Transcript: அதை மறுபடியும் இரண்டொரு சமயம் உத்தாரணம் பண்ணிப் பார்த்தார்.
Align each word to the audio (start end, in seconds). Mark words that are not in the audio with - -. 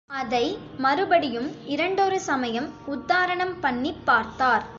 அதை 0.09 0.45
மறுபடியும் 0.77 1.65
இரண்டொரு 1.65 2.19
சமயம் 2.21 2.69
உத்தாரணம் 2.85 3.59
பண்ணிப் 3.59 4.05
பார்த்தார். 4.05 4.65